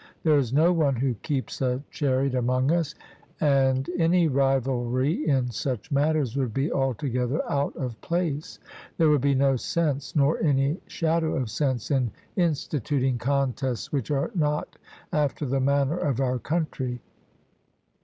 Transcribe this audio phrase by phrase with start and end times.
[0.23, 2.95] There is no one who keeps a chariot among us,
[3.39, 8.57] and any rivalry in such matters would be altogether out of place;
[8.97, 14.31] there would be no sense nor any shadow of sense in instituting contests which are
[14.33, 14.75] not
[15.13, 16.99] after the manner of our country.